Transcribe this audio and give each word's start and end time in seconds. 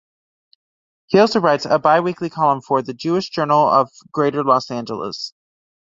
He 1.09 1.19
also 1.19 1.39
writes 1.39 1.67
a 1.67 1.77
bi-weekly 1.77 2.31
column 2.31 2.61
for 2.61 2.81
"The 2.81 2.95
Jewish 2.95 3.29
Journal 3.29 3.67
of 3.69 3.91
Greater 4.11 4.43
Los 4.43 4.71
Angeles". 4.71 5.33